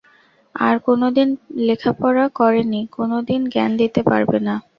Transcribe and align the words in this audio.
তারা 0.55 0.77
কোনো 0.87 1.07
দিন 1.17 1.29
লেখাপড়া 1.67 2.25
করেনি, 2.39 2.81
কোনো 2.97 3.17
দিন 3.29 3.41
জ্ঞান 3.53 3.71
দিতে 3.81 4.01
পারবে 4.09 4.37
না। 4.47 4.55